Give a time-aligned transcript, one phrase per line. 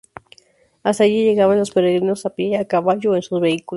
[0.81, 3.69] Hasta allí llegaban los peregrinos a pie, a caballo o en sus vehículos.